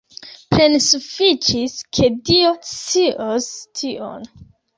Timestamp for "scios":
2.71-3.51